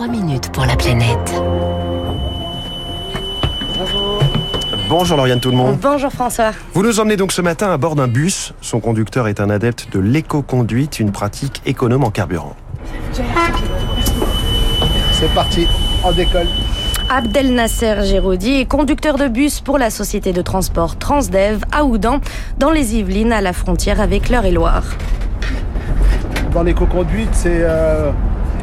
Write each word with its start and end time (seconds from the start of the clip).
3 0.00 0.08
minutes 0.08 0.50
pour 0.52 0.64
la 0.64 0.76
planète. 0.76 1.42
Bonjour 4.88 5.18
Lauriane 5.18 5.40
tout 5.40 5.50
le 5.50 5.58
monde. 5.58 5.76
Bonjour 5.78 6.10
François. 6.10 6.52
Vous 6.72 6.82
nous 6.82 7.00
emmenez 7.00 7.18
donc 7.18 7.32
ce 7.32 7.42
matin 7.42 7.70
à 7.70 7.76
bord 7.76 7.96
d'un 7.96 8.08
bus. 8.08 8.54
Son 8.62 8.80
conducteur 8.80 9.28
est 9.28 9.40
un 9.40 9.50
adepte 9.50 9.92
de 9.92 10.00
l'éco-conduite, 10.00 11.00
une 11.00 11.12
pratique 11.12 11.60
économe 11.66 12.02
en 12.02 12.10
carburant. 12.10 12.56
C'est 13.12 13.24
parti, 15.34 15.68
on 16.02 16.12
décolle. 16.12 16.48
Abdel 17.10 17.52
Nasser 17.52 17.96
Géraudi 18.02 18.52
est 18.52 18.64
conducteur 18.64 19.18
de 19.18 19.28
bus 19.28 19.60
pour 19.60 19.76
la 19.76 19.90
société 19.90 20.32
de 20.32 20.40
transport 20.40 20.96
Transdev 20.96 21.62
à 21.72 21.84
Oudan, 21.84 22.22
dans 22.56 22.70
les 22.70 22.96
Yvelines, 22.96 23.34
à 23.34 23.42
la 23.42 23.52
frontière 23.52 24.00
avec 24.00 24.30
l'Eure-et-Loire. 24.30 24.84
Dans 26.54 26.62
l'éco-conduite, 26.62 27.34
c'est 27.34 27.60
euh, 27.60 28.12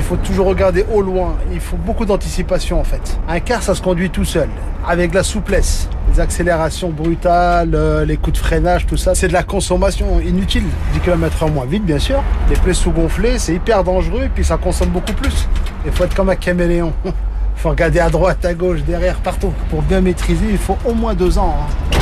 il 0.00 0.02
faut 0.02 0.16
toujours 0.16 0.46
regarder 0.46 0.86
au 0.90 1.02
loin. 1.02 1.36
Il 1.52 1.60
faut 1.60 1.76
beaucoup 1.76 2.06
d'anticipation 2.06 2.80
en 2.80 2.84
fait. 2.84 3.18
Un 3.28 3.38
car, 3.40 3.62
ça 3.62 3.74
se 3.74 3.82
conduit 3.82 4.08
tout 4.08 4.24
seul, 4.24 4.48
avec 4.88 5.12
la 5.12 5.22
souplesse. 5.22 5.90
Les 6.10 6.20
accélérations 6.20 6.88
brutales, 6.88 7.74
euh, 7.74 8.06
les 8.06 8.16
coups 8.16 8.40
de 8.40 8.42
freinage, 8.44 8.86
tout 8.86 8.96
ça, 8.96 9.14
c'est 9.14 9.28
de 9.28 9.34
la 9.34 9.42
consommation 9.42 10.18
inutile. 10.20 10.64
10 10.94 11.00
km 11.00 11.42
en 11.42 11.50
moins 11.50 11.66
vite, 11.66 11.84
bien 11.84 11.98
sûr. 11.98 12.22
Les 12.48 12.56
pneus 12.56 12.72
sous-gonflés, 12.72 13.38
c'est 13.38 13.54
hyper 13.54 13.84
dangereux 13.84 14.22
et 14.24 14.28
puis 14.30 14.42
ça 14.42 14.56
consomme 14.56 14.88
beaucoup 14.88 15.12
plus. 15.12 15.46
Il 15.84 15.92
faut 15.92 16.04
être 16.04 16.14
comme 16.14 16.30
un 16.30 16.36
caméléon. 16.36 16.94
Il 17.04 17.62
faut 17.62 17.68
regarder 17.68 18.00
à 18.00 18.08
droite, 18.08 18.42
à 18.46 18.54
gauche, 18.54 18.80
derrière, 18.86 19.16
partout. 19.16 19.52
Pour 19.68 19.82
bien 19.82 20.00
maîtriser, 20.00 20.46
il 20.50 20.56
faut 20.56 20.78
au 20.86 20.94
moins 20.94 21.12
deux 21.12 21.36
ans. 21.36 21.54
hein. 21.60 21.99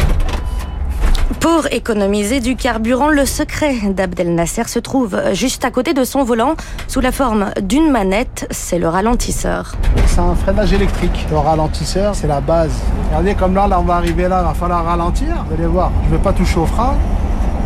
Pour 1.41 1.67
économiser 1.71 2.41
du 2.41 2.57
carburant, 2.57 3.09
le 3.09 3.27
secret 3.27 3.75
d'Abdel 3.91 4.35
Nasser 4.35 4.65
se 4.67 4.79
trouve 4.79 5.17
juste 5.35 5.65
à 5.65 5.71
côté 5.71 5.93
de 5.93 6.03
son 6.03 6.25
volant, 6.25 6.55
sous 6.89 7.01
la 7.01 7.13
forme 7.13 7.51
d'une 7.61 7.91
manette, 7.91 8.49
c'est 8.51 8.79
le 8.79 8.89
ralentisseur. 8.89 9.75
C'est 10.07 10.21
un 10.21 10.35
freinage 10.35 10.73
électrique. 10.73 11.27
Le 11.31 11.37
ralentisseur, 11.37 12.15
c'est 12.15 12.27
la 12.27 12.41
base. 12.41 12.73
Regardez 13.09 13.35
comme 13.35 13.55
là, 13.55 13.69
là, 13.69 13.79
on 13.79 13.85
va 13.85 13.97
arriver 13.97 14.27
là, 14.27 14.41
il 14.43 14.49
va 14.49 14.55
falloir 14.55 14.85
ralentir. 14.85 15.45
Vous 15.47 15.55
allez 15.55 15.67
voir, 15.67 15.93
je 16.05 16.13
ne 16.13 16.17
vais 16.17 16.23
pas 16.23 16.33
toucher 16.33 16.59
au 16.59 16.67
frein. 16.67 16.95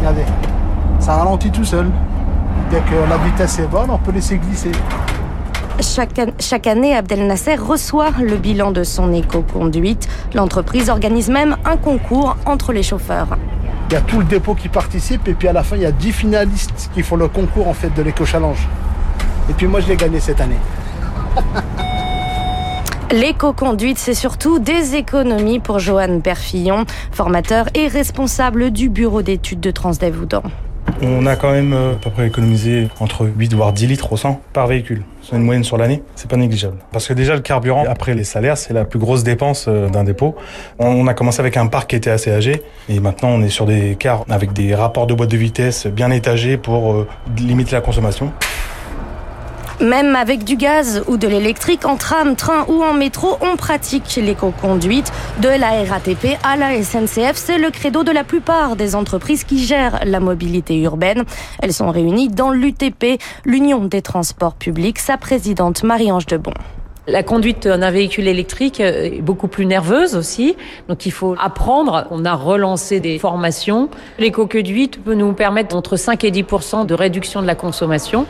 Regardez, 0.01 0.25
ça 0.99 1.15
ralentit 1.15 1.51
tout 1.51 1.65
seul. 1.65 1.87
Dès 2.71 2.81
que 2.81 3.09
la 3.09 3.17
vitesse 3.19 3.61
est 3.61 3.69
bonne, 3.69 3.91
on 3.91 3.99
peut 3.99 4.13
laisser 4.13 4.39
glisser. 4.39 4.73
Chaque, 5.83 6.19
an- 6.19 6.33
chaque 6.39 6.67
année, 6.69 6.95
Abdel 6.95 7.27
Nasser 7.27 7.57
reçoit 7.57 8.11
le 8.21 8.37
bilan 8.37 8.71
de 8.71 8.85
son 8.85 9.13
éco-conduite. 9.13 10.09
L'entreprise 10.33 10.89
organise 10.89 11.29
même 11.29 11.57
un 11.65 11.77
concours 11.77 12.37
entre 12.47 12.73
les 12.73 12.83
chauffeurs. 12.85 13.37
Il 13.91 13.95
y 13.95 13.97
a 13.97 14.01
tout 14.01 14.19
le 14.19 14.25
dépôt 14.25 14.55
qui 14.55 14.69
participe 14.69 15.27
et 15.29 15.35
puis 15.35 15.49
à 15.49 15.53
la 15.53 15.63
fin, 15.63 15.77
il 15.77 15.83
y 15.83 15.87
a 15.87 15.93
10 15.93 16.13
finalistes 16.13 16.91
qui 16.95 17.03
font 17.03 17.17
le 17.17 17.29
concours 17.29 17.69
en 17.69 17.75
fait 17.75 17.93
de 17.95 18.01
l'éco-challenge. 18.03 18.67
Et 19.51 19.53
puis 19.55 19.67
moi, 19.67 19.81
je 19.81 19.89
l'ai 19.89 19.97
gagné 19.97 20.21
cette 20.21 20.41
année. 20.41 20.59
L'éco-conduite, 23.11 23.99
c'est 23.99 24.15
surtout 24.15 24.59
des 24.59 24.95
économies 24.95 25.59
pour 25.59 25.79
Johan 25.81 26.21
Perfillon, 26.21 26.87
formateur 27.11 27.67
et 27.75 27.87
responsable 27.89 28.71
du 28.71 28.89
bureau 28.89 29.21
d'études 29.21 29.61
de 29.61 29.71
Transdev. 29.71 30.17
On 31.05 31.27
a 31.27 31.35
quand 31.35 31.51
même 31.51 31.73
euh, 31.73 31.95
à 31.95 31.97
peu 31.97 32.11
près 32.11 32.29
économisé 32.29 32.89
entre 33.01 33.27
8 33.27 33.55
voire 33.55 33.73
10 33.73 33.89
litres 33.89 34.13
au 34.13 34.17
100 34.17 34.41
par 34.53 34.69
véhicule. 34.69 35.03
C'est 35.23 35.35
une 35.35 35.43
moyenne 35.43 35.65
sur 35.65 35.77
l'année, 35.77 36.01
c'est 36.15 36.31
pas 36.31 36.37
négligeable. 36.37 36.77
Parce 36.93 37.09
que 37.09 37.13
déjà 37.13 37.35
le 37.35 37.41
carburant, 37.41 37.85
après 37.89 38.15
les 38.15 38.23
salaires, 38.23 38.57
c'est 38.57 38.73
la 38.73 38.85
plus 38.85 39.01
grosse 39.01 39.25
dépense 39.25 39.67
euh, 39.69 39.89
d'un 39.89 40.05
dépôt. 40.05 40.37
On 40.79 41.09
a 41.09 41.15
commencé 41.15 41.41
avec 41.41 41.57
un 41.57 41.67
parc 41.67 41.91
qui 41.91 41.97
était 41.97 42.11
assez 42.11 42.31
âgé 42.31 42.63
et 42.89 43.01
maintenant 43.01 43.31
on 43.31 43.43
est 43.43 43.49
sur 43.49 43.67
des 43.67 43.97
cars 43.97 44.25
avec 44.31 44.53
des 44.53 44.77
rapports 44.77 45.09
de 45.09 45.15
boîte 45.15 45.31
de 45.31 45.37
vitesse 45.37 45.89
bien 45.89 46.11
étagés 46.13 46.57
pour 46.57 46.93
euh, 46.93 47.09
limiter 47.37 47.73
la 47.73 47.81
consommation. 47.81 48.33
Même 49.83 50.15
avec 50.15 50.45
du 50.45 50.55
gaz 50.55 51.03
ou 51.09 51.17
de 51.17 51.27
l'électrique, 51.27 51.85
en 51.87 51.97
tram, 51.97 52.37
train 52.37 52.65
ou 52.69 52.85
en 52.85 52.95
métro, 52.95 53.37
on 53.41 53.57
pratique 53.57 54.15
l'éco-conduite. 54.15 55.11
De 55.41 55.49
la 55.49 55.83
RATP 55.83 56.39
à 56.45 56.57
la 56.57 56.81
SNCF, 56.81 57.35
c'est 57.35 57.59
le 57.59 57.71
credo 57.71 58.05
de 58.05 58.13
la 58.13 58.23
plupart 58.23 58.77
des 58.77 58.95
entreprises 58.95 59.43
qui 59.43 59.59
gèrent 59.59 59.99
la 60.05 60.21
mobilité 60.21 60.81
urbaine. 60.83 61.25
Elles 61.61 61.73
sont 61.73 61.91
réunies 61.91 62.29
dans 62.29 62.51
l'UTP, 62.51 63.21
l'Union 63.45 63.85
des 63.85 64.03
transports 64.03 64.55
publics, 64.55 65.01
sa 65.01 65.17
présidente 65.17 65.83
Marie-Ange 65.83 66.27
Debon. 66.27 66.55
La 67.09 67.25
conduite 67.25 67.67
d'un 67.67 67.91
véhicule 67.91 68.29
électrique 68.29 68.79
est 68.79 69.21
beaucoup 69.21 69.49
plus 69.49 69.67
nerveuse 69.67 70.15
aussi, 70.15 70.55
donc 70.89 71.07
il 71.07 71.11
faut 71.11 71.35
apprendre. 71.41 72.07
On 72.13 72.25
a 72.25 72.35
relancé 72.35 73.01
des 73.01 73.19
formations. 73.19 73.89
L'éco-conduite 74.21 75.03
peut 75.03 75.15
nous 75.15 75.33
permettre 75.33 75.75
entre 75.75 75.97
5 75.97 76.23
et 76.23 76.31
10 76.31 76.45
de 76.87 76.95
réduction 76.95 77.43
de 77.43 77.49
la 77.49 77.57
consommation. 77.57 78.27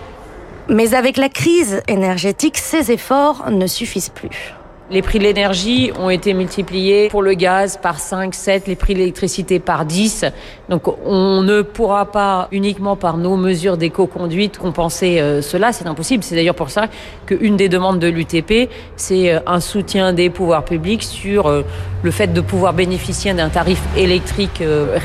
Mais 0.69 0.95
avec 0.95 1.17
la 1.17 1.29
crise 1.29 1.83
énergétique, 1.89 2.57
ces 2.57 2.93
efforts 2.93 3.51
ne 3.51 3.67
suffisent 3.67 4.11
plus. 4.11 4.55
Les 4.93 5.01
prix 5.01 5.19
de 5.19 5.25
l'énergie 5.25 5.91
ont 5.99 6.11
été 6.11 6.35
multipliés 6.35 7.09
pour 7.09 7.23
le 7.23 7.33
gaz 7.33 7.79
par 7.81 7.99
5, 7.99 8.35
7, 8.35 8.69
les 8.69 8.77
prix 8.77 8.93
de 8.93 8.99
l'électricité 8.99 9.59
par 9.59 9.87
10. 9.87 10.27
Donc 10.69 10.83
on 11.07 11.41
ne 11.41 11.63
pourra 11.63 12.13
pas 12.13 12.49
uniquement 12.53 12.95
par 12.95 13.17
nos 13.17 13.37
mesures 13.37 13.79
d'éco-conduite 13.79 14.59
compenser 14.59 15.19
euh, 15.19 15.41
cela, 15.41 15.73
c'est 15.73 15.87
impossible. 15.87 16.23
C'est 16.23 16.35
d'ailleurs 16.35 16.55
pour 16.55 16.69
ça 16.69 16.89
qu'une 17.25 17.57
des 17.57 17.71
demandes 17.71 18.01
de 18.01 18.09
l'UTP, 18.09 18.69
c'est 18.97 19.33
euh, 19.33 19.41
un 19.47 19.61
soutien 19.61 20.13
des 20.13 20.29
pouvoirs 20.29 20.65
publics 20.65 21.05
sur 21.05 21.47
euh, 21.47 21.63
le 22.03 22.11
fait 22.11 22.35
de 22.35 22.43
pouvoir 22.43 22.75
bénéficier 22.75 23.33
d'un 23.33 23.49
tarif 23.49 23.81
électrique 23.97 24.61
euh, 24.61 24.99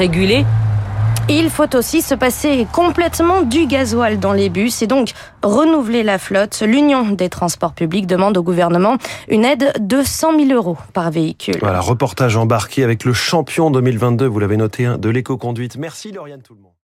Il 1.30 1.50
faut 1.50 1.76
aussi 1.76 2.02
se 2.02 2.16
passer 2.16 2.66
complètement 2.72 3.42
du 3.42 3.68
gasoil 3.68 4.18
dans 4.18 4.32
les 4.32 4.48
bus 4.50 4.82
et 4.82 4.88
donc 4.88 5.12
renouveler 5.44 6.02
la 6.02 6.20
flotte. 6.20 6.64
L'Union 6.66 7.10
des 7.10 7.28
transports 7.28 7.74
publics 7.74 8.08
demande 8.08 8.38
au 8.38 8.44
gouvernement 8.44 8.96
une 9.28 9.44
aide 9.44 9.74
de 9.86 10.04
100 10.04 10.40
000 10.40 10.52
euros 10.54 10.78
par 10.94 11.12
véhicule. 11.12 11.58
Voilà, 11.60 11.82
reportage 11.82 12.38
embarqué 12.38 12.86
avec 12.86 13.04
le 13.04 13.12
champion 13.12 13.72
2022, 13.72 14.26
vous 14.26 14.40
l'avez 14.40 14.56
noté, 14.56 14.86
hein, 14.86 14.98
de 14.98 15.10
l'éco-conduite. 15.10 15.76
Merci 15.76 16.14
Lauriane 16.14 16.42
tout 16.42 16.54
le 16.54 16.62
monde. 16.62 16.77